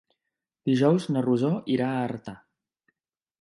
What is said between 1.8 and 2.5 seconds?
a Artà.